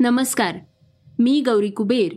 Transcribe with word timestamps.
नमस्कार 0.00 0.54
मी 1.18 1.40
गौरी 1.40 1.70
कुबेर. 1.70 2.12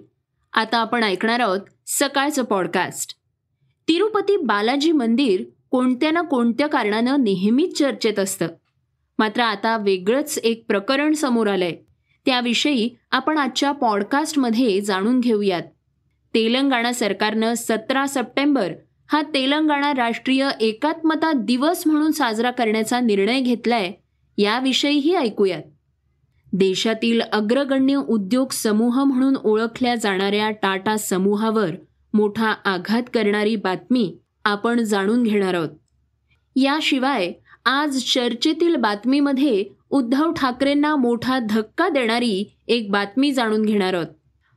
आता 0.54 0.78
आपण 0.78 1.04
ऐकणार 1.04 1.40
आहोत 1.40 1.60
सकाळचं 1.88 2.44
पॉडकास्ट 2.44 3.16
तिरुपती 3.88 4.38
बालाजी 4.38 4.92
मंदिर 4.92 5.44
कोणत्या 5.72 6.12
ना 6.12 6.22
कोणत्या 6.22 6.68
कारणानं 6.68 7.23
नेहमीच 7.23 7.78
चर्चेत 7.78 8.20
असतं. 8.20 8.48
मात्र 9.20 9.42
आता 9.42 9.78
वेगळंच 9.78 10.40
एक 10.44 10.66
प्रकरण 10.68 11.14
समोर 11.14 11.48
आलंय. 11.48 11.72
त्याविषयी 12.26 12.90
आपण 13.12 13.38
आजच्या 13.38 13.72
पॉडकास्टमध्ये 13.72 14.81
जाणून 14.81 15.20
घेऊयात. 15.20 15.64
तेलंगणा 16.34 16.94
सरकारनं 16.94 17.54
सतरा 17.58 18.06
सप्टेंबर 18.06 18.73
हा 19.08 19.22
तेलंगणा 19.22 19.94
राष्ट्रीय 19.94 20.50
एकात्मता 20.59 21.31
दिवस 21.31 21.84
म्हणून 21.86 22.12
साजरा 22.12 22.52
करण्याचा 22.52 23.00
निर्णय 23.00 23.40
घेतलाय 23.40 23.92
याविषयीही 24.38 25.16
ऐकूयात. 25.16 25.62
देशातील 26.53 27.21
अग्रगण्य 27.21 27.95
उद्योग 27.95 28.52
समूह 28.52 29.03
म्हणून 29.03 29.36
ओळखल्या 29.44 29.95
जाणाऱ्या 29.95 30.52
टाटा 30.52 30.97
समूहावर 30.97 31.69
मोठा 32.14 32.53
आघात 32.66 33.03
करणारी 33.14 33.55
बातमी 33.55 34.17
आपण 34.45 34.83
जाणून 34.83 35.23
घेणार 35.23 35.53
आहोत. 35.53 35.69
याशिवाय 36.55 37.31
आज 37.66 37.97
चर्चेतील 37.97 38.75
बातमीमध्ये 38.75 39.66
उद्धव 39.89 40.31
ठाकरेंना 40.31 40.95
मोठा 40.95 41.39
धक्का 41.50 41.89
देणारी 41.89 42.58
एक 42.67 42.91
बातमी 42.91 43.31
जाणून 43.31 43.66
घेणार 43.66 43.94
आहोत. 43.94 44.08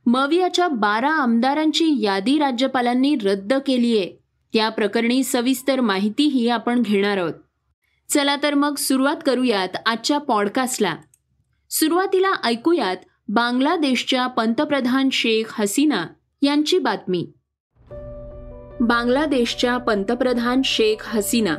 मवियाच्या 0.06 0.69
बारा 0.69 1.11
आमदारांची 1.11 2.03
यादी 2.03 2.39
राज्यपालांनी 2.39 3.17
रद्द 3.25 3.55
केली 3.55 3.99
आहे. 3.99 4.19
त्या 4.53 4.69
प्रकरणी 4.69 5.25
सविस्तर 5.25 5.81
माहितीही 5.81 6.49
आपण 6.49 6.83
घेणार 6.83 7.17
आहोत. 7.17 7.33
चला 8.09 8.37
तर 8.43 8.55
मग 8.55 8.75
सुरुवात 8.75 9.17
करूयात 9.27 9.69
आजच्या 9.87 10.19
पॉडकास्टला 10.19 10.97
सुरुवातीला 11.79 12.33
ऐकूयात 12.45 12.97
बांगलादेशच्या 13.29 14.27
पंतप्रधान 14.27 15.09
शेख 15.13 15.61
हसीना 15.61 16.07
यांची 16.43 16.79
बातमी. 16.79 17.33
बांगलादेशच्या 18.81 19.77
पंतप्रधान 19.77 20.63
शेख 20.65 21.17
हसीना 21.17 21.57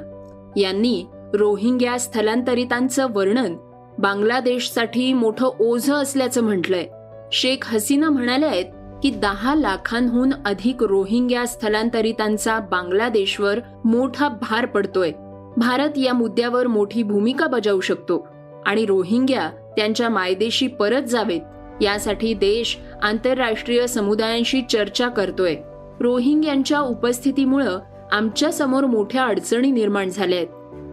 यांनी 0.58 1.06
रोहिंग्या 1.34 2.00
स्थलांतरितांचं 2.00 3.08
वर्णन 3.14 3.56
बांगलादेशसाठी 4.00 5.14
मोठं 5.14 5.50
ओझं 5.59 5.94
असल्याचं 5.94 6.44
म्हटलंय. 6.44 6.88
शेख 7.31 7.74
हसीना 7.74 8.09
म्हणाले 8.09 8.46
आहेत 8.46 9.00
की 9.04 9.09
दहा 9.09 9.56
लाखांहून 9.56 10.34
अधिक 10.46 10.84
रोहिंग्या 10.84 11.48
स्थलांतरितांचा 11.48 12.59
बांगलादेशवर 12.59 13.59
मोठा 13.86 14.30
भार 14.30 14.66
पडतोय. 14.66 15.12
भारत 15.58 15.98
या 15.98 16.14
मुद्द्यावर 16.14 16.68
मोठी 16.68 17.04
भूमिका 17.04 17.48
बजावू 17.48 17.81
शकतो 17.81 18.28
आणि 18.66 18.86
रोहिंग्या 18.86 19.52
त्यांच्या 19.78 20.09
मायदेशी 20.09 20.67
परत 20.67 21.02
जावेत. 21.02 21.42
यासाठी 21.81 22.33
देश 22.33 22.78
आंतरराष्ट्रीय 23.03 23.88
समुदायांशी 23.88 24.61
चर्चा 24.61 25.08
करतोय. 25.08 25.56
रोहिंग्यांच्या 26.00 26.79
उपस्थितीमुळं 26.79 27.79
आमच्यासमोर 28.12 28.85
मोठ्या 28.85 29.24
अडचणी 29.24 29.72
निर्माण 29.72 30.09
झाल्या 30.09 30.38
आहेत 30.38 30.47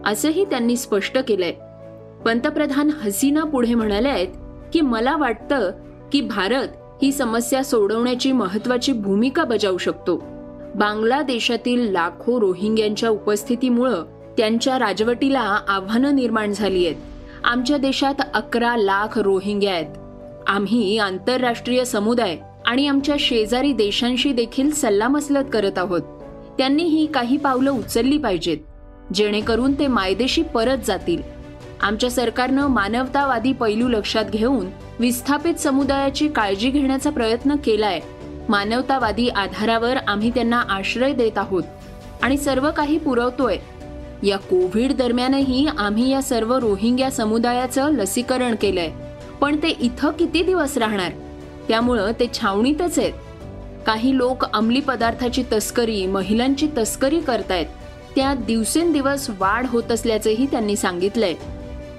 असंही 0.05 0.45
त्यांनी 0.45 0.77
स्पष्ट 0.77 1.17
केलंय. 1.17 1.51
पंतप्रधान 2.25 2.89
हसीना 3.03 3.43
पुढे 3.43 3.73
म्हणाले 3.73 4.09
आहेत 4.09 4.27
की 4.73 4.81
मला 4.81 5.15
वाटतं 5.15 5.71
की 6.11 6.21
भारत 6.21 6.67
ही 7.03 7.11
समस्या 7.11 7.63
सोडवण्याची 7.63 8.31
महत्वाची 8.31 8.91
भूमिका 8.91 9.43
बजावू 9.43 9.77
शकतो. 9.77 10.17
बांगलादेशातील 10.75 11.91
लाखो 11.91 12.41
रोहिंग्यांच्या 12.41 13.09
उपस्थितीमुळं 13.09 14.03
त्यांच्या 14.37 14.79
राजवटीला 14.79 15.59
आव्हानं 15.67 16.15
निर्माण 16.15 16.51
झाली 16.51 16.85
आहेत. 16.85 17.14
आमच्या 17.45 17.77
देशात 17.77 18.13
अकरा 18.33 18.77
लाख 18.77 19.17
रोहिंग्या 19.17 19.73
आहेत. 19.73 19.97
आम्ही 20.47 20.97
आंतरराष्ट्रीय 20.97 21.85
समुदाय 21.85 22.37
आणि 22.65 22.87
आमच्या 22.87 23.15
शेजारी 23.19 23.73
देशांशी 23.73 24.33
देखील 24.33 24.71
सल्लामसलत 24.71 25.43
करत 25.53 25.77
आहोत. 25.77 26.01
त्यांनी 26.57 26.83
ही 26.83 27.05
काही 27.05 27.37
पावलं 27.37 27.71
उचलली 27.71 28.17
पाहिजेत 28.17 28.57
जेणेकरून 29.13 29.79
ते 29.79 29.87
मायदेशी 29.87 30.41
परत 30.41 30.77
जातील. 30.85 31.21
आमच्या 31.81 32.11
सरकारनं 32.11 32.67
मानवतावादी 32.67 33.53
पैलू 33.53 33.87
लक्षात 33.87 34.25
घेऊन 34.25 34.65
विस्थापित 34.99 35.55
समुदायाची 35.55 36.27
काळजी 36.27 36.69
घेण्याचा 36.69 37.09
प्रयत्न 37.09 37.55
केलाय. 37.55 37.99
मानवतावादी 38.49 39.29
आधारावर 39.29 39.97
आम्ही 40.07 40.29
त्यांना 40.29 40.63
आश्रय 40.69 41.13
देत 41.13 41.37
आहोत 41.37 41.63
आणि 42.21 42.37
सर्व 42.37 42.71
काही 42.71 42.97
पुरवतोय. 42.97 43.57
या 44.23 44.37
कोविड 44.37 44.93
दरम्यानही 44.93 45.67
आम्ही 45.77 46.11
या 46.11 46.21
सर्व 46.21 46.55
रोहिंग्या 46.55 47.11
समुदायाचं 47.11 47.91
लसीकरण 47.91 48.55
केलंय. 48.55 48.91
पण 49.41 49.57
ते 49.63 49.69
इथं 49.69 50.11
किती 50.11 50.43
दिवस 50.43 50.77
राहणार? 50.77 51.11
त्यामुळं 51.67 52.11
ते 52.11 52.27
छावणीतच 52.33 52.99
आहेत. 52.99 53.13
काही 53.85 54.17
लोक 54.17 54.45
अंमली 54.45 54.79
पदार्थाची 54.79 55.43
तस्करी 55.53 56.05
महिलांची 56.05 56.67
तस्करी 56.77 57.19
करतायत. 57.19 57.65
त्यात 58.15 58.35
दिवसेंदिवस 58.35 59.29
वाढ 59.29 59.65
होत 59.67 59.91
असल्याचंही 59.91 60.45
त्यांनी 60.45 60.75
सांगितलंय. 60.75 61.33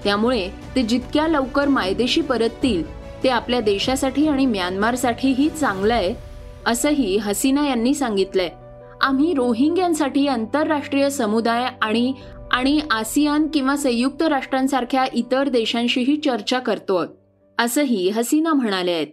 त्यामुळे 0.04 0.48
ते 0.76 0.82
जितक्या 0.82 1.28
लवकर 1.28 1.68
मायदेशी 1.68 2.20
परततील 2.20 2.82
ते 3.24 3.28
आपल्या 3.28 3.60
देशासाठी 3.60 4.28
आणि 4.28 4.46
म्यानमारसाठीही 4.46 5.48
चांगलं 5.48 5.94
आहे 5.94 6.14
असंही 6.66 7.16
हसीना 7.16 7.68
यांनी 7.68 7.94
सांगितलंय. 7.94 8.50
आम्ही 9.06 9.34
रोहिंग्यांसाठी 9.34 10.26
आंतरराष्ट्रीय 10.26 11.10
समुदाय 11.10 11.68
आणि 11.82 12.14
आणि 12.52 12.80
आसियान 12.90 13.46
किंवा 13.54 13.76
संयुक्त 13.76 14.22
राष्ट्रांसारख्या 14.22 15.04
इतर 15.14 15.48
देशांशीही 15.48 16.16
चर्चा 16.16 16.58
करतो 16.58 17.04
असंही 17.58 18.08
हसीना 18.08 18.52
म्हणाले 18.52 18.90
आहेत. 18.90 19.06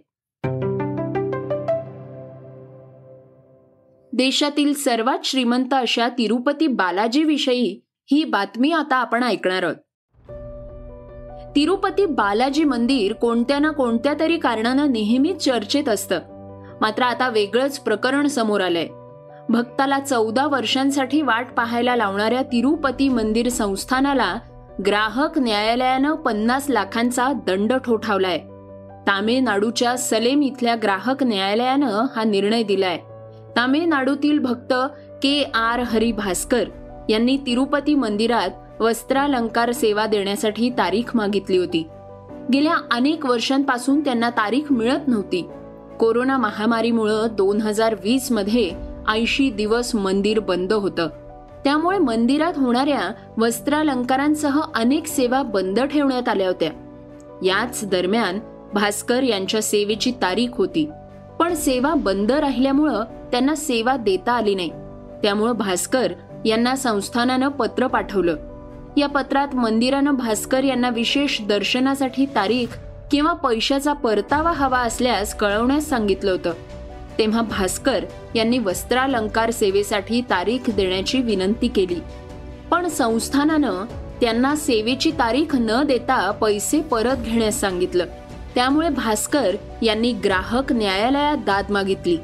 देशातील 4.12 4.72
सर्वात 4.72 5.18
श्रीमंत 5.24 5.74
अशा 5.74 6.08
तिरुपती 6.08 6.66
बालाजीविषयी 6.66 7.80
ही 8.10 8.24
बातमी 8.24 8.72
आता 8.72 8.96
आपण 8.96 9.22
ऐकणार 9.22 9.62
आहोत. 9.62 9.76
तिरुपती 11.56 12.06
बालाजी 12.06 12.64
मंदिर 12.64 13.12
कोणत्या 13.12 13.58
ना 13.58 13.70
कोणत्या 13.70 14.14
तरी 14.20 14.38
कारणानं 14.38 14.92
नेहमीच 14.92 15.44
चर्चेत 15.44 15.88
असतं. 15.88 16.20
मात्र 16.80 17.02
आता 17.02 17.28
वेगळंच 17.28 17.80
प्रकरण 17.80 18.26
समोर 18.26 18.60
आलंय. 18.60 18.88
भक्ताला 19.48 19.98
चौदा 19.98 20.46
वर्षांसाठी 20.46 21.22
वाट 21.22 21.52
पाहायला 21.56 21.96
लावणाऱ्या 21.96 22.42
तिरुपती 22.42 23.08
मंदिर 23.08 23.48
संस्थानाला 23.48 24.36
ग्राहक 24.86 25.38
न्यायालयानं 25.38 26.14
पन्नास 26.14 26.66
लाखांचा 26.68 27.32
दंड 27.32 27.72
ठोठावलाय. 27.72 28.38
तामिळनाडूच्या 29.06 29.96
सलेम 29.96 30.42
इथल्या 30.42 30.74
ग्राहक 30.82 31.22
न्यायालयानं 31.22 32.06
हा 32.16 32.24
निर्णय 32.24 32.62
दिलाय. 32.62 32.98
तामिळनाडूतील 33.56 34.38
भक्त 34.38 34.72
के 35.22 35.50
आर 35.54 35.80
हरी 35.80 36.12
भास्कर 36.12 36.64
यांनी 37.08 37.36
तिरुपती 37.36 37.94
मंदिरात 37.94 38.82
वस्त्रालंकार 38.82 39.72
सेवा 39.72 40.06
देण्यासाठी 40.06 40.70
तारीख 40.70 41.16
मागितली 41.16 41.58
होती. 41.58 41.88
गेल्या 42.52 42.76
अनेक 42.92 43.26
वर्षांपासून 43.26 44.00
त्यांना 44.00 44.30
तारीख 44.30 44.72
मिळत 44.72 45.08
नव्हती. 45.08 45.48
कोरोना 46.00 46.36
महामारीमुळं 46.36 47.26
दोन 47.32 47.60
हजार 47.60 47.94
वीसमध्ये 47.94 48.93
ऐंशी 49.08 49.50
दिवस 49.50 49.94
मंदिर 49.94 50.38
बंद 50.38 50.72
होतं. 50.72 51.08
त्यामुळे 51.64 51.98
मंदिरात 51.98 52.52
होणाऱ्या 52.56 53.12
वस्त्रालंकारांसह 53.38 54.60
अनेक 54.74 55.06
सेवा 55.06 55.42
बंद 55.42 55.80
ठेवण्यात 55.80 56.28
आल्या 56.28 56.46
होत्या. 56.46 56.70
याच 57.42 57.84
दरम्यान 57.84 58.38
भास्कर 58.74 59.22
यांच्या 59.22 59.62
सेवेची 59.62 60.10
तारीख 60.10 60.48
होती. 60.52 60.90
पण 61.38 61.54
सेवा 61.54 61.94
बंद 61.94 62.32
राहिल्यामुळं 62.32 63.04
त्यांना 63.04 63.54
सेवा 63.54 63.96
देता 63.96 64.32
आली 64.32 64.54
नाही. 64.54 64.70
त्यामुळं 65.22 65.52
भास्कर 65.52 66.12
यांना 66.44 66.76
संस्थानानं 66.76 67.48
पत्र 67.48 67.86
पाठवलं. 67.86 68.36
या 68.96 69.08
पत्रात 69.08 69.54
मंदिरानं 69.54 70.14
भास्कर 70.14 70.64
यांना 70.64 70.88
विशेष 70.88 71.42
दर्शनासाठी 71.42 72.26
तारीख 72.26 72.78
किंवा 73.10 73.32
पैशाचा 73.32 73.92
परतावा 73.92 74.52
हवा 74.52 74.78
असल्यास 74.78 75.34
कळवण्यास 75.34 75.88
सांगितलं 75.88 76.30
होतं. 76.30 76.50
तेव्हा 77.18 77.42
भास्कर 77.42 78.04
यांनी 78.34 78.58
वस्त्रालंकार 78.58 79.50
सेवेसाठी 79.50 80.20
तारीख 80.20 80.70
देण्याची 80.70 81.20
विनंती 81.20 81.68
केली. 81.68 82.00
पण 82.70 82.88
संस्थानानं 82.88 83.84
त्यांना 84.20 84.56
सेवेची 84.56 85.10
तारीख 85.10 85.54
न 85.54 85.82
देता 85.82 86.30
पैसे 86.30 86.80
परत 86.80 87.16
घेण्यास 87.16 87.60
सांगितलं. 87.60 88.04
त्यामुळे 88.54 88.88
भास्कर 88.88 89.56
यांनी 89.82 90.12
ग्राहक 90.12 90.72
न्यायालयात 90.72 91.36
दाद 91.36 91.70
मागितली. 91.70 92.18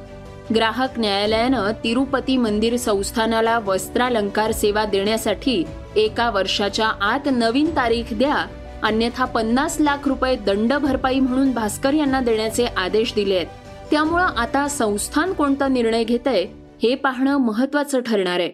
ग्राहक 0.55 0.99
न्यायालयानं 0.99 1.71
तिरुपती 1.85 2.37
मंदिर 2.37 2.77
संस्थानाला 2.77 3.59
वस्त्रालंकार 3.59 4.53
सेवा 4.53 4.85
देण्यासाठी 4.85 5.65
एका 5.97 6.31
वर्षाच्या 6.31 6.87
आत 6.87 7.29
नवीन 7.33 7.71
तारीख 7.71 8.05
द्या 8.13 8.47
अन्यथा 8.83 9.25
पन्नास 9.25 9.77
लाख 9.81 10.09
रुपये 10.09 10.37
दंड 10.37 10.73
भरपाई 10.73 11.21
म्हणून 11.21 11.53
भास्कर 11.53 11.95
यांना 11.95 12.21
देण्याचे 12.21 12.67
आदेश 12.77 13.15
दिले 13.15 13.37
आहेत. 13.37 13.47
त्यामुळं 13.91 14.25
आता 14.25 14.69
संस्थान 14.69 15.33
कोणता 15.33 15.69
निर्णय 15.69 16.05
घेतय 16.05 16.45
हे 16.83 16.95
पाहणं 16.95 17.37
महत्वाचं 17.37 18.01
ठरणार 18.01 18.41
आहे. 18.41 18.49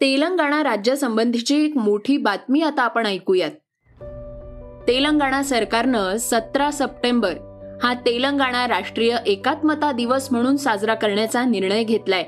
तेलंगणा 0.00 0.62
राज्यासंबंधीची 0.62 1.64
एक 1.64 1.76
मोठी 1.76 2.16
बातमी 2.16 2.60
आता 2.62 2.82
आपण 2.82 3.06
ऐकूयात. 3.06 3.50
तेलंगणा 4.88 5.42
सरकारनं 5.42 6.16
सतरा 6.16 6.70
सप्टेंबर 6.70 7.34
हा 7.82 7.94
तेलंगणा 7.94 8.68
राष्ट्रीय 8.68 9.16
एकात्मता 9.26 9.92
दिवस 9.92 10.28
म्हणून 10.30 10.56
साजरा 10.56 10.94
करण्याचा 10.94 11.44
निर्णय 11.44 11.84
घेतलाय. 11.84 12.24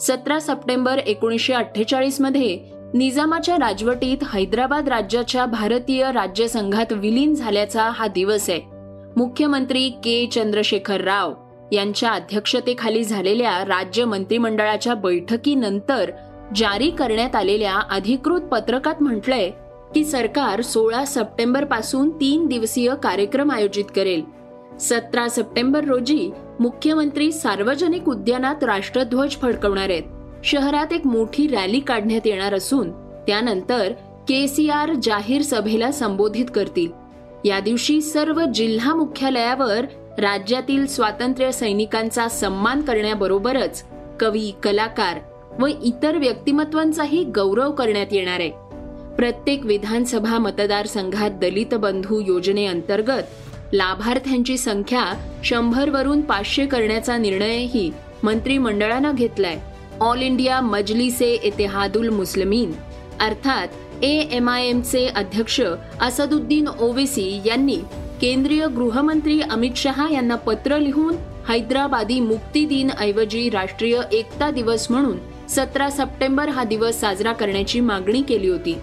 सतरा 0.00 0.38
सप्टेंबर 0.38 0.98
एकोणीसशे 0.98 1.52
अठ्ठेचाळीसमध्ये 1.52 2.75
निजामाच्या 2.94 3.56
राजवटीत 3.56 4.16
हैदराबाद 4.34 4.88
राज्याच्या 4.88 5.46
भारतीय 5.46 6.12
राज्यसंघात 6.12 6.92
विलीन 6.92 7.34
झाल्याचा 7.34 7.82
हा 7.82 8.06
दिवस 8.06 8.50
आहे. 8.50 8.60
मुख्यमंत्री 9.16 9.88
के 9.88 10.28
चंद्रशेखर 10.32 11.00
राव 11.00 11.32
यांच्या 11.72 12.10
अध्यक्षतेखाली 12.10 13.04
झालेल्या 13.04 13.64
राज्य 13.64 14.04
मंत्रिमंडळाच्या 14.04 14.94
बैठकीनंतर 14.94 16.10
जारी 16.56 16.90
करण्यात 16.90 17.36
आलेल्या 17.36 17.74
अधिकृत 17.90 18.40
पत्रकात 18.40 19.02
म्हटलंय 19.02 19.50
की 19.94 20.04
सरकार 20.04 20.60
सोळा 20.60 21.04
सप्टेंबरपासून 21.04 22.10
तीन 22.10 22.46
दिवसीय 22.46 22.92
कार्यक्रम 23.02 23.50
आयोजित 23.50 23.84
करेल. 23.96 24.22
सतरा 24.80 25.28
सप्टेंबर 25.28 25.84
रोजी 25.84 26.30
मुख्यमंत्री 26.60 27.32
सार्वजनिक 27.32 28.08
उद्यानात 28.08 28.64
राष्ट्रध्वज 28.64 29.30
फडकवणार 29.30 29.90
आहेत. 29.90 30.02
शहरात 30.44 30.92
एक 30.92 31.06
मोठी 31.06 31.46
रॅली 31.46 31.80
काढण्यात 31.80 32.26
येणार 32.26 32.54
असून 32.54 32.90
त्यानंतर 33.26 33.92
के 34.28 34.48
सी 34.48 34.68
आर 34.68 34.92
जाहीर 35.02 35.42
सभेला 35.42 35.92
संबोधित 35.92 36.44
करतील. 36.54 36.90
या 37.44 37.60
दिवशी 37.60 38.00
सर्व 38.00 38.44
जिल्हा 38.54 38.94
मुख्यालयावर 38.94 39.84
राज्यातील 40.18 40.86
स्वातंत्र्य 40.86 41.52
सैनिकांचा 41.52 42.28
सन्मान 42.28 42.80
करण्याबरोबरच 42.80 43.84
कवी 44.20 44.52
कलाकार 44.62 45.18
व 45.58 45.66
इतर 45.66 46.16
व्यक्तिमत्वांचाही 46.16 47.24
गौरव 47.24 47.72
करण्यात 47.72 48.06
येणार 48.10 48.40
आहे. 48.40 48.50
प्रत्येक 49.16 49.64
विधानसभा 49.64 50.38
मतदारसंघात 50.38 51.30
दलित 51.30 51.74
बंधू 51.74 52.20
योजनेअंतर्गत 52.20 53.22
लाभार्थ्यांची 53.72 54.58
संख्या 54.58 55.04
शंभर 55.44 55.90
वरून 55.90 56.20
पाचशे 56.20 56.66
करण्याचा 56.66 57.16
निर्णयही 57.16 57.92
मंत्रिमंडळानं 58.22 59.14
घेतलाय. 59.14 59.60
All 60.02 60.22
India 60.22 60.60
Majlise 60.60 61.32
Ittehadul 61.44 62.08
Muslimeen. 62.10 62.72
अर्थात 63.20 64.04
ए 64.04 64.28
एम 64.32 64.48
आय 64.48 64.66
एमचे 64.68 65.06
अध्यक्ष 65.06 65.60
असदुद्दीन 66.00 66.66
ओवेसी 66.80 67.40
यांनी 67.46 67.76
केंद्रीय 68.20 68.66
गृहमंत्री 68.66 69.40
अमित 69.40 69.76
शहा 69.76 70.08
यांना 70.12 70.36
पत्र 70.36 70.78
लिहून 70.78 71.14
हैदराबादी 71.48 72.18
मुक्ती 72.20 72.64
दिन 72.66 72.90
ऐवजी 72.98 73.48
राष्ट्रीय 73.50 74.00
एकता 74.12 74.50
दिवस 74.50 74.86
म्हणून 74.90 75.16
सतरा 75.48 75.88
सप्टेंबर 75.90 76.48
हा 76.48 76.64
दिवस 76.64 77.00
साजरा 77.00 77.32
करण्याची 77.32 77.80
मागणी 77.80 78.22
केली 78.22 78.48
होती. 78.48 78.76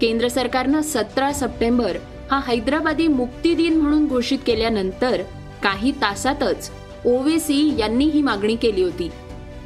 केंद्र 0.00 0.28
सरकारनं 0.28 0.82
सतरा 0.82 1.32
सप्टेंबर 1.32 1.96
हा 2.30 2.40
हैदराबादी 2.46 3.08
मुक्ती 3.08 3.54
दिन 3.54 3.76
म्हणून 3.76 4.06
घोषित 4.06 4.38
केल्यानंतर 4.46 5.22
काही 5.62 5.92
तासातच 5.92 6.70
ओवेसी 7.06 7.74
यांनी 7.78 8.04
ही 8.04 8.22
मागणी 8.22 8.56
केली 8.56 8.82
होती. 8.82 9.10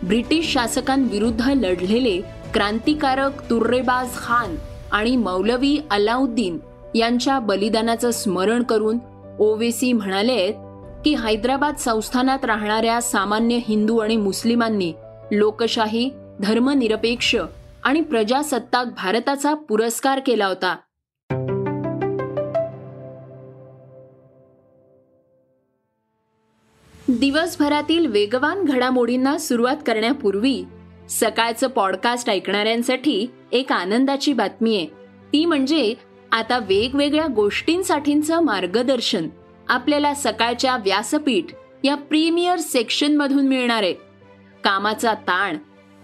ब्रिटिश 0.03 0.53
शासकांविरुद्ध 0.53 1.49
लढलेले 1.49 2.21
क्रांतिकारक 2.55 3.51
तुर्रेबाज 3.51 4.17
खान 4.17 4.55
आणि 4.93 5.17
मौलवी 5.17 5.81
अलाउद्दीन 5.91 6.59
यांच्या 6.95 7.39
बलिदानाचं 7.39 8.11
स्मरण 8.11 8.63
करून 8.63 8.99
ओवेसी 9.39 9.93
म्हणाले 9.93 10.53
की 11.05 11.15
हैदराबाद 11.15 11.77
संस्थानात 11.77 12.45
राहणाऱ्या 12.45 13.03
सामान्य 13.03 13.59
हिंदू 13.69 13.99
आणि 13.99 14.17
मुस्लिमांनी 14.17 14.93
लोकशाही 15.33 16.11
धर्मनिरपेक्ष 16.41 17.37
आणि 17.85 18.01
प्रजासत्ताक 18.01 18.87
भारताचा 18.87 19.55
पुरस्कार 19.55 20.21
केला 20.27 20.47
होता. 20.47 20.77
दिवसभरातील 27.19 28.07
वेगवान 28.07 28.65
घडामोडींना 28.65 29.39
सुरुवात 29.39 29.77
करण्यापूर्वी 29.87 30.65
सकाळचं 31.11 31.67
पॉडकास्ट 31.67 32.31
ऐकणाऱ्यांसाठी 32.31 33.27
एक 33.53 33.73
आनंदाची 33.73 34.33
बातमी 34.33 34.77
आहे. 34.77 34.87
ती 35.33 35.45
म्हणजे 35.45 35.95
आता 36.33 36.59
वेगवेगळ्या 36.59 37.27
गोष्टींसाठींचं 37.27 38.41
मार्गदर्शन 38.41 39.29
आपल्याला 39.69 40.15
सकाळच्या 40.15 40.77
व्यासपीठ 40.77 41.45
या 41.85 41.95
प्रीमियर 41.95 42.57
सेक्शन 42.57 43.17
मधून 43.17 43.49
मिळणार 43.49 43.83
आहे. 43.83 43.95
कामाचा 44.65 45.15
ताण 45.15 45.57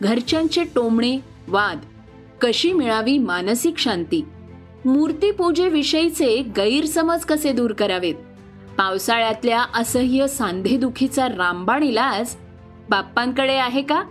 घरच्यांचे 0.03 0.65
टोमणे 0.75 1.19
वाद 1.49 1.79
कशी 2.41 2.73
मिळावी 2.73 3.19
मानसिक 3.19 3.79
शांती 3.79 4.25
मूर्तीपूजेविषयीचे 4.85 6.43
गैरसमज 6.57 7.25
कसे 7.25 7.53
दूर 7.53 7.73
करावेत? 7.73 8.15
पावसाळ्यातल्या 8.79 9.65
असह्य 9.75 10.27
सांधेदुखीचा 10.27 11.29
रामबाण 11.29 11.83
इलाज 11.83 12.35
बाप्पांकडे 12.91 13.55
आहे 13.55 13.83
का? 13.83 14.03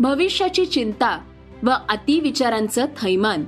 भविष्याची 0.00 0.66
चिंता 0.66 1.18
व 1.62 1.70
अतिविचारांचं 1.88 2.86
थैमान. 3.02 3.44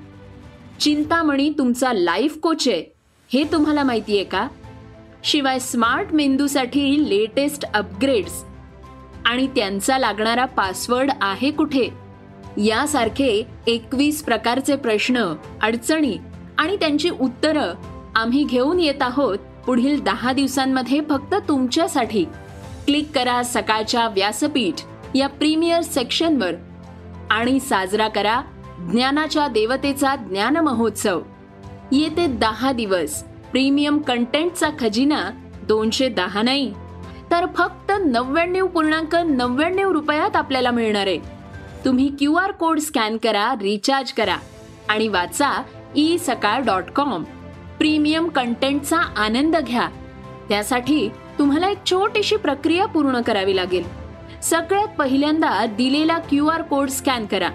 चिंतामणी 0.81 1.51
तुमचा 1.59 1.93
लाईफ 1.93 2.39
कोच 2.39 2.69
आहे 2.69 2.95
हे 3.33 3.45
तुम्हाला 3.45 3.83
माहिती 3.83 4.15
आहे 4.17 4.25
का? 4.25 4.49
शिवाय 5.25 5.59
स्मार्ट 5.59 6.13
मेंदूसाठी 6.13 7.09
लेटेस्ट 7.09 7.65
अपग्रेड्स 7.65 8.45
आणि 9.27 9.47
त्यांचा 9.47 9.99
लागणारा 9.99 10.45
पासवर्ड 10.45 11.11
आहे 11.21 11.51
कुठे? 11.51 11.89
यासारखे 12.57 13.47
एकवीस 13.67 14.23
प्रकारचे 14.25 14.77
प्रश्न 14.77 15.35
अडचणी 15.63 16.17
आणि 16.59 16.77
त्यांची 16.77 17.11
उत्तरं 17.11 17.75
आम्ही 18.17 18.45
घेऊन 18.45 18.81
येत 18.81 19.03
आहोत 19.03 19.39
पुढील 19.67 20.03
दहा 20.03 20.33
दिवसांमध्ये 20.33 21.01
फक्त 21.09 21.35
तुमच्यासाठी. 21.49 22.25
क्लिक 22.85 23.11
करा 23.15 23.43
सकाळच्या 23.43 24.09
व्यासपीठ 24.09 24.83
या 25.15 25.29
प्रीमियर 25.29 25.81
सेक्शनवर 25.81 26.55
आणि 27.31 27.61
साजरा 27.61 28.09
करा 28.09 28.41
ज्ञानाच्या 28.91 29.49
देवतेचा 29.49 30.17
ज्ञान 30.17 30.57
महोत्सव 30.57 31.21
येते 31.93 32.27
दहा 32.27 32.73
दिवस. 32.73 33.23
प्रीमियम 33.23 33.99
कंटेंटचा 33.99 34.69
खजिना 34.81 35.31
दोनशे 35.63 36.09
दहा 36.09 36.43
नाही. 36.43 36.75
तर 37.31 37.47
फक्त 37.47 37.93
नव्याण्णव 38.07 38.67
पूर्णांक 38.67 39.15
नव्याण्णव 39.15 39.91
रुपयात 39.93 40.37
आपल्याला 40.37 40.71
मिळणार 40.71 41.07
आहे. 41.07 41.19
तुम्ही 41.85 42.09
क्यू 42.19 42.35
आर 42.35 42.51
कोड 42.51 42.79
स्कॅन 42.79 43.17
करा 43.17 43.55
रिचार्ज 43.61 44.13
करा 44.13 44.37
आणि 44.89 45.09
वाचा 45.09 45.63
e 45.97 46.19
Sakal 46.19 46.63
dot 46.63 46.91
com. 46.97 47.25
Premium 47.81 48.29
कंटेंटचा 48.29 48.97
आनंद 48.97 49.57
घ्या. 49.57 49.89
त्यासाठी 50.49 51.09
तुम्हाला 51.39 51.69
एक 51.69 51.79
छोटीशी 51.87 52.37
प्रक्रिया 52.37 52.87
पूर्ण 52.87 53.21
करावी 53.21 53.57
लागेल. 53.57 53.85
सगळ्यात 54.43 54.89
पहिल्यांदा 54.99 55.67
दिलेला 55.67 56.19
क्यू 56.19 56.47
आर 56.47 56.63
कोड 56.63 56.89
स्कॅन 56.89 57.27
करा 57.27 57.49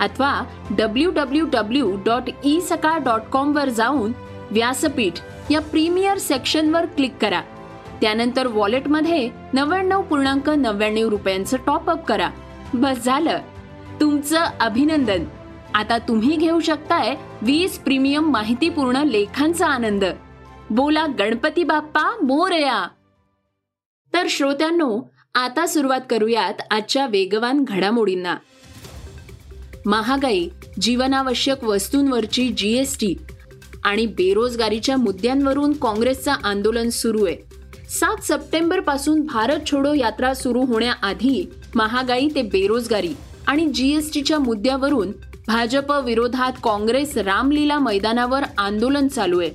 अथवा 0.00 0.44
W 0.70 1.10
W 1.10 1.46
W 1.52 1.96
dot 2.06 2.30
e 2.44 2.60
Sakal 2.60 2.98
dot 2.98 3.20
com 3.20 3.56
वर 3.56 3.68
जाऊन 3.68 4.12
व्यासपीठ 4.50 5.20
या 5.50 5.60
प्रीमियर 5.60 6.18
सेक्शनवर 6.18 6.86
क्लिक 6.86 7.14
करा. 7.20 7.40
त्यानंतर 8.00 8.46
वॉलेटमध्ये 8.46 9.30
नव्याण्णव 9.52 10.02
पूर्णांक 10.02 10.50
नव्याण्णव 10.50 11.08
रुपयांचं 11.08 11.56
टॉपअप 11.66 12.04
करा. 12.04 12.30
बस 12.74 13.04
झालं. 13.04 13.38
तुमचं 14.00 14.44
अभिनंदन. 14.60 15.24
आता 15.74 15.98
तुम्ही 15.98 16.36
घेऊ 16.36 16.60
शकताय 16.60 17.14
वीस 17.42 17.78
प्रीमियम 17.78 18.30
माहितीपूर्ण 18.30 18.96
लेखांचा 18.96 19.66
आनंद. 19.66 20.04
बोला 20.70 21.06
गणपती 21.18 21.64
बाप्पा 21.64 22.16
मोरया! 22.22 22.88
तर 24.12 24.26
श्रोत्यांनो 24.28 25.00
आता 25.34 25.66
सुरुवात 25.66 26.00
करूयात 26.10 26.54
आजच्या 26.70 27.06
वेगवान 27.06 27.64
घडामोडींना. 27.64 28.36
महागाई 29.86 30.48
जीवनावश्यक 30.80 31.64
वस्तूंवरची 31.64 32.48
जीएसटी 32.48 33.14
आणि 33.84 34.06
बेरोजगारीच्या 34.06 34.96
मुद्द्यांवरून 34.96 35.72
काँग्रेसचं 35.72 36.32
आंदोलन 36.44 36.88
सुरू 36.88 37.24
आहे. 37.26 37.36
सात 37.90 38.22
सप्टेंबरपासून 38.22 39.20
भारत 39.20 39.60
छोडो 39.70 39.94
यात्रा 39.94 40.34
सुरू 40.34 40.64
होण्याआधी 40.64 41.50
महागाई 41.74 42.28
ते 42.34 42.42
बेरोजगारी 42.42 43.14
आणि 43.46 43.66
जीएसटीच्या 43.66 44.38
मुद्द्यावरून 44.38 45.12
भाजप 45.48 45.90
विरोधात 46.04 46.52
काँग्रेस 46.64 47.16
रामलीला 47.18 47.78
मैदानावर 47.78 48.42
आंदोलन 48.58 49.08
चालू 49.08 49.40
आहे. 49.40 49.50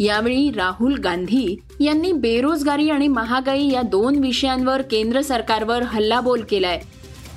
यावेळी 0.00 0.50
राहुल 0.50 0.94
गांधी 0.98 1.56
यांनी 1.80 2.12
बेरोजगारी 2.12 2.88
आणि 2.90 3.08
महागाई 3.08 3.68
या 3.70 3.82
दोन 3.82 4.18
विषयांवर 4.18 4.82
केंद्र 4.82 5.20
सरकारवर 5.20 5.82
हल्लाबोल 5.82 6.42
केलाय. 6.50 6.78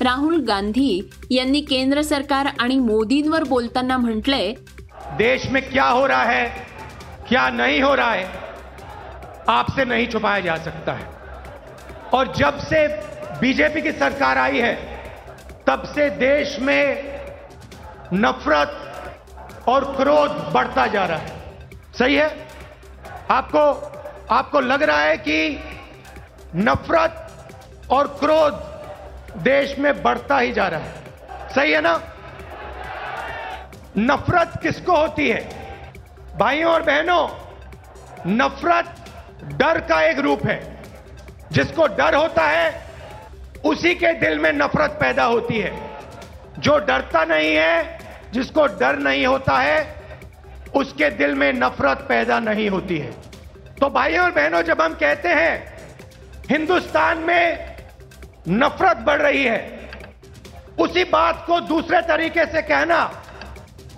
राहुल 0.01 0.39
गांधी 0.43 0.99
यांनी 1.31 1.61
केंद्र 1.61 2.01
सरकार 2.01 2.47
आणि 2.59 2.79
मोदींवर 2.79 3.43
बोलताना 3.43 3.97
म्हटलंय 3.97 4.53
देश 5.17 5.49
में 5.51 5.61
क्या 5.63 5.89
हो 5.89 6.07
रहा 6.07 6.23
है 6.23 6.45
क्या 7.29 7.49
नहीं 7.49 7.83
हो 7.83 7.95
रहा 7.95 8.13
है 8.13 8.25
आपसे 9.47 9.83
नहीं 9.85 10.07
छुपाया 10.13 10.39
जा 10.39 10.57
सकता 10.57 10.93
है। 10.93 11.05
और 12.13 12.25
जब 12.37 12.59
से 12.61 12.87
बीजेपी 13.41 13.81
की 13.81 13.91
सरकार 13.91 14.37
आई 14.37 14.59
है 14.59 14.75
तब 15.67 15.85
से 15.95 16.09
देश 16.09 16.59
में 16.59 17.16
नफरत 18.13 18.83
और 19.67 19.95
क्रोध 19.95 20.31
बढ़ता 20.31 20.87
जा 20.87 21.05
रहा 21.05 21.17
है। 21.17 21.31
सही 21.99 22.15
है? 22.15 22.47
आपको 23.31 23.93
आपको 24.31 24.59
लग 24.59 24.83
रहा 24.83 24.99
है 24.99 25.17
कि 25.17 25.63
नफरत 26.55 27.27
और 27.89 28.07
क्रोध 28.07 28.53
देश 29.37 29.79
में 29.79 30.03
बढ़ता 30.03 30.37
ही 30.37 30.51
जा 30.51 30.67
रहा 30.67 30.79
है। 30.79 30.93
सही 31.55 31.71
है 31.71 31.81
ना? 31.81 32.01
नफरत 33.97 34.59
किसको 34.61 34.97
होती 34.97 35.29
है? 35.29 35.49
भाइयों 36.37 36.73
और 36.73 36.83
बहनों, 36.83 37.29
नफरत 38.27 38.95
डर 39.43 39.81
का 39.81 40.01
एक 40.01 40.19
रूप 40.19 40.45
है। 40.45 40.83
जिसको 41.51 41.87
डर 41.87 42.15
होता 42.15 42.43
है, 42.43 42.85
उसी 43.65 43.95
के 43.95 44.13
दिल 44.13 44.39
में 44.39 44.53
नफरत 44.53 44.89
पैदा 44.89 45.23
होती 45.23 45.59
है। 45.59 45.97
जो 46.59 46.79
डरता 46.79 47.25
नहीं 47.25 47.55
है 47.55 47.96
जिसको 48.33 48.67
डर 48.67 48.99
नहीं 48.99 49.25
होता 49.25 49.57
है, 49.57 49.95
उसके 50.75 51.09
दिल 51.09 51.35
में 51.35 51.53
नफरत 51.53 51.97
पैदा 51.97 52.39
नहीं 52.39 52.69
होती 52.69 52.97
है। 52.97 53.11
तो 53.81 53.89
भाइयों 53.89 54.25
और 54.25 54.31
बहनों, 54.31 54.61
जब 54.61 54.81
हम 54.81 54.93
कहते 54.93 55.29
हैं, 55.29 55.77
हिंदुस्तान 56.49 57.17
में 57.17 57.75
नफरत 58.49 58.97
बढ़ 58.97 59.21
रही 59.21 59.43
है, 59.43 59.89
उसी 60.79 61.03
बात 61.03 61.43
को 61.47 61.59
दूसरे 61.59 62.01
तरीके 62.01 62.45
से 62.45 62.61
कहना 62.61 63.05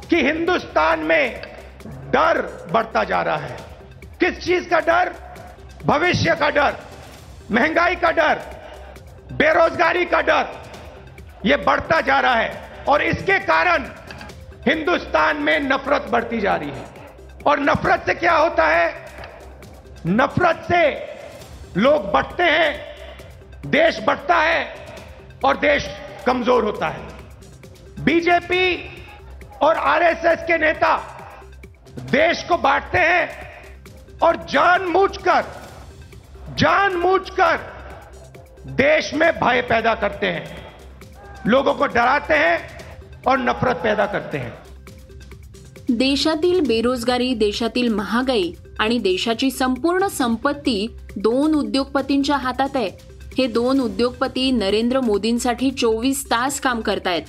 कि 0.09 0.23
हिंदुस्तान 0.23 0.99
में 0.99 1.41
डर 1.87 2.67
बढ़ता 2.71 3.03
जा 3.03 3.21
रहा 3.21 3.37
है। 3.37 3.57
किस 4.19 4.45
चीज़ 4.45 4.69
का 4.69 4.79
डर? 4.79 5.13
भविष्य 5.85 6.35
का 6.35 6.49
डर, 6.49 6.75
महँगाई 7.51 7.95
का 7.95 8.11
डर, 8.11 8.39
बेरोजगारी 9.31 10.05
का 10.05 10.21
डर 10.21 10.47
यह 11.45 11.57
बढ़ता 11.57 12.01
जा 12.01 12.19
रहा 12.19 12.35
है। 12.35 12.69
और 12.87 13.01
इसके 13.01 13.39
कारण 13.39 13.83
हिंदुस्तान 14.67 15.37
में 15.37 15.59
नफरत 15.59 16.07
बढ़ती 16.11 16.39
जा 16.41 16.55
रही 16.55 16.69
है। 16.69 16.85
और 17.47 17.59
नफरत 17.59 18.03
से 18.05 18.13
क्या 18.13 18.35
होता 18.35 18.67
है? 18.67 18.93
नफरत 20.07 20.65
से 20.67 20.81
लोग 21.77 22.11
बढ़ते 22.11 22.43
हैं, 22.43 22.71
देश 23.65 23.99
बढ़ता 23.99 24.35
है 24.35 24.65
और 25.45 25.57
देश 25.57 25.87
कमज़ोर 26.25 26.63
होता 26.63 26.87
है। 26.87 27.07
बीजेपी 27.99 28.65
और 29.61 29.77
आरएसएस 29.77 30.43
के 30.47 30.57
नेता 30.57 30.95
देश 32.11 32.43
को 32.43 32.57
बांटते 32.57 32.97
हैं 32.97 34.19
और 34.23 34.35
जानबूझकर 34.49 35.45
जानबूझकर 36.57 37.57
देश 38.77 39.13
में 39.13 39.31
भय 39.33 39.61
पैदा 39.61 39.93
करते 39.95 40.27
हैं। 40.27 40.57
लोगों 41.47 41.73
को 41.73 41.87
डराते 41.87 42.33
हैं 42.33 42.78
और 43.27 43.37
नफरत 43.37 43.75
पैदा 43.75 44.05
करते 44.05 44.37
हैं। 44.37 44.51
देशातील 45.89 46.59
बेरोजगारी 46.59 47.33
देशातील 47.33 47.93
महागाई 47.93 48.51
आणि 48.79 48.97
देशाची 48.97 49.51
संपूर्ण 49.51 50.07
संपत्ती 50.07 50.87
दोन 51.15 51.55
उद्योगपतींच्या 51.55 52.37
हातात 52.37 52.69
आहे. 52.75 52.89
हे 53.37 53.47
दोन 53.47 53.79
उद्योगपती 53.79 54.51
नरेंद्र 54.51 54.99
मोदींसाठी 54.99 55.71
चोवीस 55.71 56.25
तास 56.25 56.59
काम 56.59 56.81
करतायत. 56.81 57.21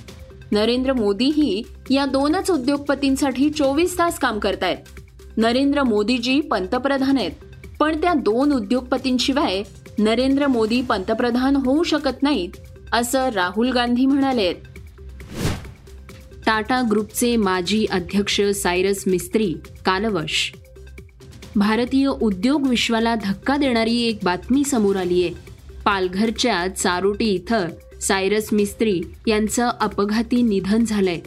नरेंद्र 0.51 0.93
मोदीही 0.93 1.63
या 1.89 2.05
दोनच 2.05 2.51
उद्योगपतींसाठी 2.51 3.49
चोवीस 3.49 3.99
तास 3.99 4.19
काम 4.19 4.39
करतायत. 4.39 4.77
नरेंद्र 5.37 5.83
मोदीजी 5.83 6.41
पंतप्रधान 6.41 7.17
आहेत. 7.17 7.31
पण 7.79 8.01
त्या 8.01 8.13
दोन 8.13 8.51
उद्योगपतींशिवाय 8.53 9.63
नरेंद्र 9.99 10.47
मोदी 10.47 10.81
पंतप्रधान 10.81 11.55
होऊ 11.55 11.83
शकत 11.83 12.23
नाहीत 12.23 12.49
असं 12.91 13.29
राहुल 13.29 13.71
गांधी 13.71 14.05
म्हणाले 14.05 14.41
आहेत. 14.41 14.55
टाटा 16.45 16.81
ग्रुपचे 16.91 17.35
माजी 17.35 17.85
अध्यक्ष 17.85 18.41
सायरस 18.41 19.03
मिस्त्री 19.07 19.53
कालवश. 19.85 20.53
भारतीय 21.55 22.07
उद्योग 22.07 22.67
विश्वाला 22.67 23.15
धक्का 23.15 23.57
देणारी 23.57 24.01
एक 24.01 24.19
बातमी 24.23 24.63
समोर 24.63 24.95
आली 24.95 25.23
आहे. 25.23 25.33
पालघरच्या 25.85 26.67
चारोटी 26.67 27.25
इथं 27.25 27.67
सायरस 28.01 28.49
मिस्त्री 28.51 29.01
यांचं 29.27 29.69
अपघाती 29.81 30.41
निधन 30.41 30.85
झालंय. 30.85 31.19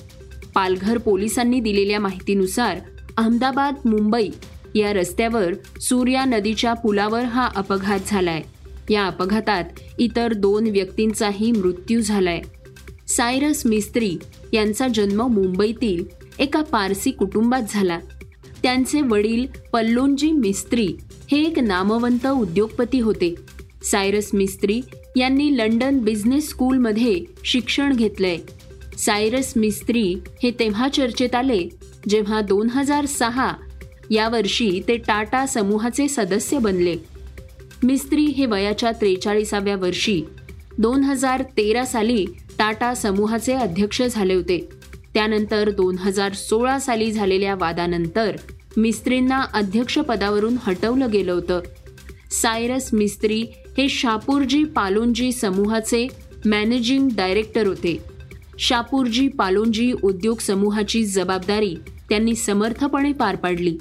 पालघर 0.55 0.99
पोलिसांनी 0.99 1.61
दिलेल्या 1.61 2.01
माहितीनुसार 2.01 2.79
अहमदाबाद 3.17 3.75
मुंबई 3.85 4.29
या 4.75 4.93
रस्त्यावर 4.93 5.55
सूर्या 5.81 6.25
नदीच्या 6.25 6.75
पुलावर 6.75 7.23
हा 7.23 7.49
अपघात 7.57 8.01
झालाय. 8.07 8.43
या 8.91 9.07
अपघातात 9.07 9.65
इतर 9.99 10.33
दोन 10.33 10.67
व्यक्तींचाही 10.67 11.53
मृत्यू 11.53 12.01
झालाय. 12.01 12.41
सायरस 13.17 13.67
मिस्त्री 13.67 14.17
यांचा 14.53 14.89
जन्म 14.89 15.27
मुंबईतील 15.27 16.05
एका 16.39 16.63
पारसी 16.63 17.11
कुटुंबात 17.11 17.63
झाला. 17.71 17.99
त्यांचे 18.63 19.01
वडील 19.01 19.47
पल्लोंजी 19.73 20.33
मिस्त्री 20.33 20.89
हे 21.33 21.45
एक 21.45 21.59
नामवंत 21.59 22.27
उद्योगपती 22.27 23.01
होते. 23.01 23.35
सायरस 23.83 24.31
मिस्त्री 24.35 24.81
यांनी 25.17 25.59
लंडन 25.59 25.99
बिझनेस 25.99 26.49
स्कूलमध्ये 26.49 27.25
शिक्षण 27.45 27.93
घेतलंय. 27.93 28.37
सायरस 28.99 29.53
मिस्त्री 29.57 30.15
हे 30.43 30.51
तेव्हा 30.51 30.89
चर्चेत 30.89 31.35
आले 31.35 31.69
जेव्हा 32.09 32.41
दोन 32.41 32.71
हजार 32.71 33.07
सहा 33.07 33.53
या 34.11 34.29
वर्षी 34.29 34.81
ते 34.89 34.97
टाटा 34.97 35.47
समूहाचे 35.47 36.09
सदस्य 36.09 36.59
बनले. 36.59 36.97
मिस्त्री 37.83 38.23
हे 38.23 38.47
वयाच्या 38.47 38.93
त्रेचाळीसाव्या 38.93 39.77
वर्षी 39.77 40.23
दोन 40.79 41.05
हजार 41.05 41.43
तेरा 41.43 41.85
साली 41.85 42.27
टाटा 42.59 42.95
समूहाचे 42.95 43.53
अध्यक्ष 43.53 44.03
झाले 44.03 44.35
होते. 44.35 44.69
त्यानंतर 45.15 45.71
दोन 45.71 45.99
हजार 45.99 46.33
सोळा 46.33 46.79
साली 46.79 47.13
झालेल्या 47.13 47.55
वादानंतर 47.55 48.37
मिस्त्रींना 48.77 49.41
अध्यक्षपदावरून 49.53 50.57
हटवलं 50.63 51.11
गेलं 51.11 51.33
होतं. 51.33 51.61
सायरस 52.31 52.91
मिस्त्री 52.93 53.45
हे 53.79 53.89
शापूरजी 53.89 54.65
पालोनजी 54.65 55.33
समूहाचे 55.33 56.09
मॅनेजिंग 56.47 57.09
डायरेक्टर 57.17 57.67
होते. 57.67 57.99
शापूरजी 58.59 59.29
पालोनजी 59.29 59.93
उद्योग 60.03 60.39
समूहाची 60.39 61.05
जबाबदारी 61.05 61.77
त्यांनी 62.09 62.35
समर्थपणे 62.35 63.13
पार 63.13 63.37
पाडली. 63.37 63.77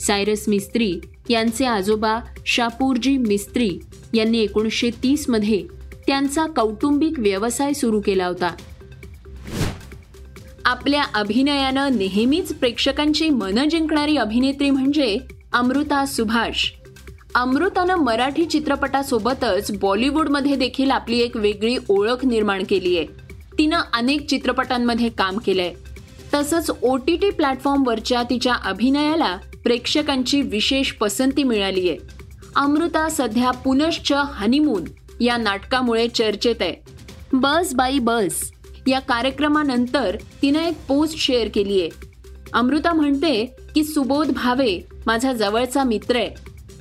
सायरस 0.00 0.44
मिस्त्री 0.48 0.94
यांचे 1.30 1.64
आजोबा 1.64 2.18
शापूरजी 2.46 3.16
मिस्त्री 3.18 3.78
यांनी 4.14 4.38
एकोणीसशे 4.38 4.90
तीसमध्ये 5.02 5.81
त्यांचा 6.06 6.46
कौटुंबिक 6.46 7.18
व्यवसाय 7.18 7.72
सुरू 7.72 8.00
केला 8.00 8.26
होता. 8.26 8.54
आपल्या 10.64 11.04
अभिनयानं 11.14 11.96
नेहमीच 11.96 12.54
प्रेक्षकांची 12.54 13.28
मनं 13.28 13.68
जिंकणारी 13.68 14.16
अभिनेत्री 14.16 14.70
म्हणजे 14.70 15.18
अमृता 15.52 16.06
सुभाष. 16.06 16.70
अमृतानं 17.34 17.94
मराठी 17.94 18.44
चित्रपटासोबतच 18.44 19.78
बॉलिवूडमध्ये 19.78 20.56
देखील 20.56 20.90
आपली 20.90 21.18
एक 21.18 21.36
वेगळी 21.36 21.76
ओळख 21.88 22.24
निर्माण 22.24 22.62
केली 22.68 22.98
आहे. 22.98 23.06
तिनं 23.58 23.80
अनेक 23.92 24.26
चित्रपटांमध्ये 24.26 25.08
काम 25.08 25.38
केलंय. 25.38 25.74
तसंच 26.34 26.70
ओ 26.82 26.96
टी 26.96 27.16
टी 27.16 27.30
प्लॅटफॉर्मवरच्या 27.30 28.22
तिच्या 28.22 28.54
अभिनयाला 28.54 29.36
प्रेक्षकांची 29.64 30.40
विशेष 30.42 30.92
पसंती 30.92 31.42
मिळाली 31.42 31.88
आहे 31.88 31.98
अमृता 32.56 33.08
सध्या 33.08 33.50
पुनश्च 33.50 34.12
हनीमून 34.12 34.84
या 35.22 35.36
नाटकामुळे 35.36 36.08
चर्चेत 36.08 36.54
आहे. 36.60 36.74
बस 37.32 37.74
बाई 37.74 37.98
बस 37.98 38.50
या 38.86 39.00
कार्यक्रमानंतर 39.00 40.16
तिनं 40.42 40.58
एक 40.58 40.76
पोस्ट 40.88 41.18
शेअर 41.18 41.48
केली 41.54 41.80
आहे. 41.80 41.90
अमृता 42.52 42.92
म्हणते 42.92 43.56
की 43.74 43.84
सुबोध 43.84 44.30
भावे 44.30 44.78
माझा 45.06 45.32
जवळचा 45.32 45.84
मित्र 45.84 46.16
आहे. 46.16 46.30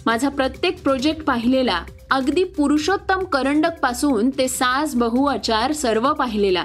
माझा 0.05 0.29
प्रत्येक 0.29 0.83
प्रोजेक्ट 0.83 1.23
पाहिलेला 1.23 1.83
अगदी 2.11 2.43
पुरुषोत्तम 2.43 3.23
करंडकपासून 3.23 4.29
ते 4.29 4.47
सास 4.47 4.95
बहु 4.95 5.25
आचार 5.25 5.71
सर्व 5.71 6.13
पाहिलेला. 6.13 6.63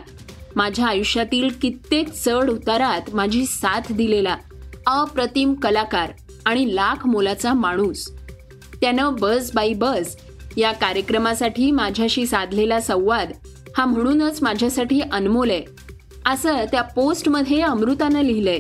माझ्या 0.57 0.87
आयुष्यातील 0.87 1.49
कित्येक 1.63 2.13
चढ 2.13 2.51
उतारात 2.51 3.15
माझी 3.15 3.47
साथ 3.47 3.93
दिलेला 3.93 4.37
अप्रतिम 4.87 5.55
कलाकार 5.55 6.13
आणि 6.47 6.75
लाख 6.75 7.07
मोलाचा 7.07 7.53
माणूस. 7.53 8.13
त्यानं 8.81 9.15
बस 9.21 9.51
बाई 9.55 9.73
बस 9.75 10.17
या 10.57 10.73
कार्यक्रमासाठी 10.73 11.71
माझ्याशी 11.71 12.27
साधलेला 12.27 12.81
संवाद 12.81 13.33
हा 13.77 13.85
म्हणूनच 13.85 14.39
माझ्यासाठी 14.43 15.01
अनमोल 15.01 15.51
आहे. 15.51 15.63
असं 16.27 16.65
त्या 16.73 16.83
पोस्टमध्ये 16.83 17.61
अमृतानं 17.61 18.23
लिहिलंय. 18.23 18.59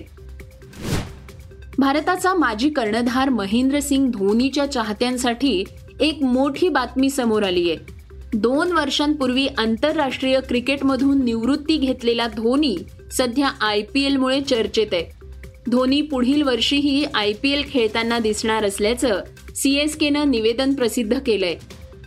भारताचा 1.78 2.34
माजी 2.34 2.70
कर्णधार 2.70 3.28
महेंद्रसिंग 3.28 4.10
धोनीच्या 4.10 4.66
चाहत्यांसाठी 4.66 5.64
एक 6.00 6.22
मोठी 6.22 6.68
बातमी 6.68 7.10
समोर 7.10 7.42
आली 7.42 7.70
आहे. 7.70 7.78
दोन 8.34 8.72
वर्षांपूर्वी 8.72 9.46
आंतरराष्ट्रीय 9.46 10.40
क्रिकेटमधून 10.48 11.24
निवृत्ती 11.24 11.76
घेतलेला 11.76 12.26
धोनी 12.26 12.76
सध्या 13.12 13.48
आय 13.60 13.82
पी 13.82 14.02
एलमुळे 14.04 14.40
चर्चेत 14.40 14.86
आहे. 14.92 15.04
धोनी 15.70 16.00
पुढील 16.00 16.42
वर्षीही 16.42 17.04
आय 17.14 17.32
पी 17.32 17.50
एल 17.50 17.62
खेळताना 17.70 18.18
दिसणार 18.18 18.64
असल्याचं 18.64 19.20
सी 19.56 19.74
एस 19.74 19.96
केनं 19.96 20.30
निवेदन 20.30 20.74
प्रसिद्ध 20.74 21.18
केलंय. 21.26 21.56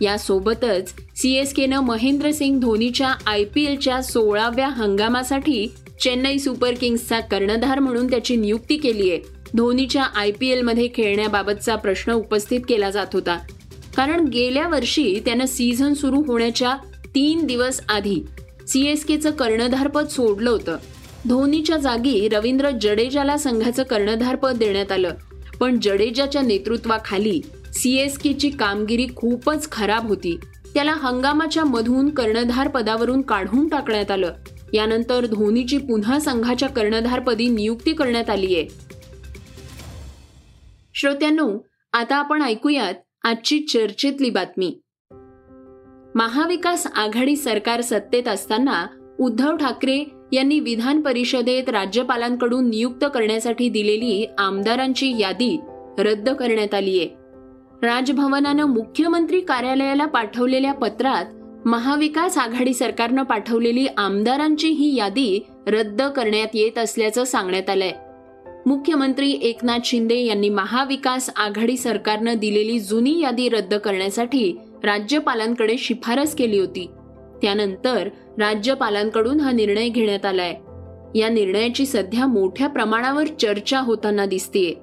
यासोबतच 0.00 0.94
सी 1.16 1.32
एस 1.32 1.54
केनं 1.54 1.80
महेंद्रसिंग 1.80 2.60
धोनीच्या 2.60 3.14
आय 3.26 3.44
पी 3.44 3.64
एलच्या 3.64 4.02
सोळाव्या 4.02 4.68
हंगामासाठी 4.68 5.66
चेन्नई 6.02 6.38
सुपर 6.38 6.74
किंग्सचा 6.80 7.20
कर्णधार 7.20 7.78
म्हणून 7.78 8.06
त्याची 8.06 8.36
नियुक्ती 8.36 8.76
केली 8.76 9.10
आहे. 9.10 9.20
धोनीच्या 9.56 10.02
आय 10.02 10.30
पी 10.30 10.48
एलमध्ये 10.48 10.88
खेळण्याबाबतचा 10.94 11.76
प्रश्न 11.76 12.12
उपस्थित 12.12 12.60
केला 12.68 12.90
जात 12.90 13.06
होता. 13.12 13.38
कारण 13.96 14.24
गेल्या 14.24 14.68
वर्षी 14.68 15.20
त्यानं 15.24 15.46
सीझन 15.46 15.92
सुरू 15.92 16.22
होण्याच्या 16.26 16.76
तीन 17.14 17.46
दिवस 17.46 17.80
आधी 17.88 18.22
सी 18.68 18.86
एस 18.86 19.04
केचं 19.04 19.30
कर्णधारपद 19.30 20.06
सोडलं 20.06 20.50
होतं. 20.50 20.76
धोनीच्या 21.28 21.76
जागी 21.76 22.28
रवींद्र 22.28 22.70
जडेजाला 22.70 23.36
संघाचं 23.36 23.82
कर्णधारपद 23.82 24.56
देण्यात 24.56 24.92
आलं. 24.92 25.14
पण 25.60 25.78
जडेजाच्या 25.82 26.42
नेतृत्वाखाली 26.42 27.40
सीएसकेची 27.74 28.50
कामगिरी 28.50 29.06
खूपच 29.16 29.70
खराब 29.72 30.08
होती. 30.08 30.38
त्याला 30.74 30.92
हंगामाच्या 30.92 31.64
मधून 31.64 32.08
कर्णधार 32.08 32.68
पदावरून 32.68 33.22
काढून 33.22 33.68
टाकण्यात 33.68 34.10
आलं. 34.10 34.32
यानंतर 34.72 35.26
धोनीची 35.26 35.78
पुन्हा 35.78 36.18
संघाच्या 36.18 36.68
कर्णधारपदी 36.68 37.48
नियुक्ती 37.48 37.92
करण्यात 37.92 38.30
आली 38.30 38.54
आहे 38.54 38.68
श्रोत्यांनो 40.94 41.48
आता 41.92 42.16
आपण 42.16 42.42
ऐकूयात 42.42 42.94
आजची 43.24 43.60
चर्चेतली 43.60 44.30
बातमी. 44.30 44.80
महाविकास 46.14 46.86
आघाडी 46.86 47.36
सरकार 47.36 47.80
सत्तेत 47.80 48.28
असताना 48.28 48.86
उद्धव 49.20 49.56
ठाकरे 49.56 50.04
यांनी 50.32 50.60
विधान 50.60 51.00
परिषदेत 51.00 51.68
राज्यपालांकडून 51.68 52.70
नियुक्त 52.70 53.04
करण्यासाठी 53.14 53.68
दिलेली 53.68 54.26
आमदारांची 54.38 55.12
यादी 55.18 55.60
रद्द 55.98 56.28
करण्यात 56.30 56.74
आली 56.74 56.98
आहे 56.98 57.19
राजभवनानं 57.82 58.64
मुख्यमंत्री 58.64 59.40
कार्यालयाला 59.40 60.06
पाठवलेल्या 60.06 60.72
पत्रात 60.72 61.24
महाविकास 61.68 62.38
आघाडी 62.38 62.74
सरकारनं 62.74 63.22
पाठवलेली 63.22 63.86
आमदारांची 63.96 64.68
ही 64.68 64.96
यादी 64.96 65.46
रद्द 65.66 66.02
करण्यात 66.02 66.48
येत 66.54 66.78
असल्याचं 66.78 67.24
सांगण्यात 67.24 67.70
आलंय. 67.70 67.92
मुख्यमंत्री 68.66 69.32
एकनाथ 69.42 69.78
शिंदे 69.84 70.14
यांनी 70.14 70.48
महाविकास 70.48 71.30
आघाडी 71.36 71.76
सरकारनं 71.76 72.34
दिलेली 72.34 72.80
जुनी 72.80 73.20
यादी 73.20 73.48
रद्द 73.48 73.74
करण्यासाठी 73.74 74.58
राज्यपालांकडे 74.84 75.76
शिफारस 75.78 76.34
केली 76.34 76.58
होती. 76.58 76.90
त्यानंतर 77.42 78.08
राज्यपालांकडून 78.38 79.40
हा 79.40 79.52
निर्णय 79.52 79.88
घेण्यात 79.88 80.26
आलाय. 80.26 80.54
या 81.18 81.28
निर्णयाची 81.28 81.86
सध्या 81.86 82.26
मोठ्या 82.26 82.68
प्रमाणावर 82.68 83.26
चर्चा 83.26 83.80
होताना 83.80 84.26
दिसतीये. 84.26 84.74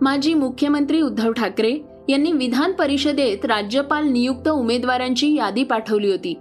माजी 0.00 0.34
मुख्यमंत्री 0.34 1.00
उद्धव 1.00 1.32
ठाकरे 1.32 1.78
यांनी 2.08 2.32
विधान 2.32 2.72
परिषदेत 2.72 3.44
राज्यपाल 3.44 4.08
नियुक्त 4.08 4.48
उमेदवारांची 4.48 5.34
यादी 5.34 5.64
पाठवली 5.64 6.10
होती. 6.10 6.34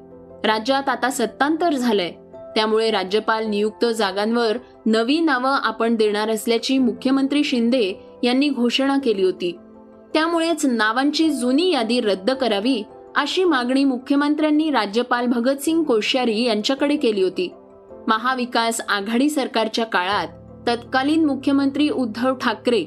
राज्यात 0.44 0.90
आता 0.90 1.10
सत्तांतर 1.10 1.74
झालंय. 1.74 2.12
त्यामुळे 2.56 2.92
राज्यपाल 2.92 3.46
नियुक्त 3.46 3.86
जागांवर 3.86 4.58
नवी 4.86 5.20
नावं 5.20 5.58
आपण 5.64 5.96
देणार 5.96 6.30
असल्याची 6.30 6.78
मुख्यमंत्री 6.78 7.44
शिंदे 7.44 7.94
यांनी 8.24 8.50
घोषणा 8.50 8.98
केली 8.98 9.24
होती. 9.24 9.58
त्यामुळेच 10.14 10.66
नावांची 10.66 11.30
जुनी 11.30 11.72
यादी 11.72 12.02
रद्द 12.02 12.32
करावी 12.32 12.84
अशी 13.16 13.44
मागणी 13.44 13.84
मुख्यमंत्र्यांनी 13.84 14.72
राज्यपाल 14.72 15.26
भगतसिंग 15.26 15.84
कोश्यारी 15.84 16.44
यांच्याकडे 16.44 16.96
केली 16.96 17.24
होती. 17.24 17.54
महाविकास 18.08 18.82
आघाडी 18.90 19.30
सरकारच्या 19.30 19.86
काळात 19.86 20.28
तत्कालीन 20.68 21.26
मुख्यमंत्री 21.26 21.90
उद्धव 21.90 22.36
ठाकरे 22.36 22.86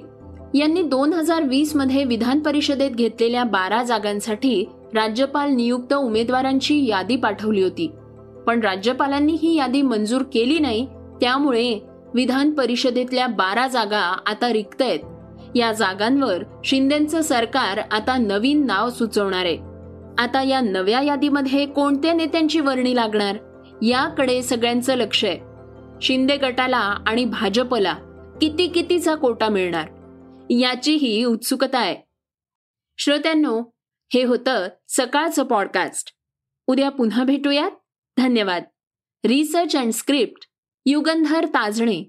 यांनी 0.56 0.82
दोन 0.82 1.12
हजार 1.12 1.42
वीसमध्ये 1.42 2.04
विधान 2.04 2.40
परिषदेत 2.40 2.90
घेतलेल्या 2.90 3.44
बारा 3.44 3.82
जागांसाठी 3.82 4.64
राज्यपाल 4.94 5.50
नियुक्त 5.50 5.94
उमेदवारांची 5.94 6.86
यादी 6.86 7.16
पाठवली 7.16 7.62
होती. 7.62 7.90
पण 8.46 8.60
राज्यपालांनी 8.60 9.32
ही 9.42 9.56
यादी 9.56 9.82
मंजूर 9.82 10.22
केली 10.22 10.58
नाही 10.58 10.86
त्यामुळे 11.20 11.80
विधान 12.14 12.50
परिषदेतल्या 12.50 13.26
बारा 13.26 13.66
जागा 13.66 14.20
आता 14.26 14.52
रिक्त 14.52 14.82
आहेत 14.82 15.00
या 15.54 15.72
जागांवर 15.72 16.42
शिंदेचं 16.64 17.20
सरकार 17.20 17.78
आता 17.90 18.16
नवीन 18.16 18.66
नाव 18.66 18.90
सुचवणार 18.90 19.44
आहे. 19.44 19.58
आता 20.18 20.42
या 20.42 20.60
नव्या 20.60 21.02
यादीमध्ये 21.02 21.66
कोणत्या 21.66 22.12
नेत्यांची 22.12 22.60
वर्णी 22.60 22.96
लागणार? 22.96 23.36
याकडे 23.82 24.42
सगळ्यांचं 24.42 24.94
लक्ष 24.94 25.24
आहे. 25.24 25.38
शिंदे 26.02 26.36
गटाला 26.36 26.94
आणि 27.06 27.24
भाजपला 27.24 27.94
किती 28.40 28.66
कितीचा 28.66 29.14
कोटा 29.14 29.48
मिळणार? 29.48 29.84
याचीही 30.50 31.24
उत्सुकता 31.24 31.78
आहे. 31.78 31.96
श्रोत्यांनो 32.98 33.70
हे 34.14 34.24
होतं 34.24 34.68
सकाळचं 34.88 35.44
पॉडकास्ट 35.44 36.12
उद्या 36.66 36.88
पुन्हा 36.88 37.24
भेटूयात. 37.24 37.70
धन्यवाद. 38.16 38.62
Research 39.24 39.76
and 39.76 39.92
script 39.92 40.48
Yugandhar 40.86 41.46
Tajne. 41.46 42.08